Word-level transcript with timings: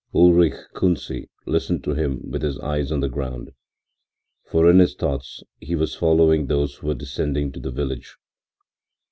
Ulrich 0.15 0.55
Kunsi 0.73 1.29
listened 1.45 1.83
to 1.83 1.93
him 1.93 2.27
with 2.31 2.41
his 2.41 2.57
eyes 2.57 2.91
on 2.91 3.01
the 3.01 3.07
ground, 3.07 3.51
for 4.49 4.67
in 4.67 4.79
his 4.79 4.95
thoughts 4.95 5.43
he 5.59 5.75
was 5.75 5.93
following 5.93 6.47
those 6.47 6.77
who 6.77 6.87
were 6.87 6.95
descending 6.95 7.51
to 7.51 7.59
the 7.59 7.69
village. 7.69 8.15